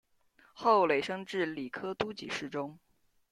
[0.51, 2.79] 后累升至礼科都给事中。